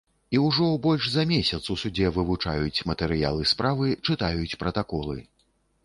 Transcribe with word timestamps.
І 0.35 0.39
ўжо 0.43 0.69
больш 0.85 1.03
за 1.15 1.25
месяц 1.33 1.59
у 1.75 1.77
судзе 1.83 2.07
вывучаюць 2.17 2.83
матэрыялы 2.91 3.43
справы, 3.53 3.95
чытаюць 4.07 4.57
пратаколы. 4.65 5.17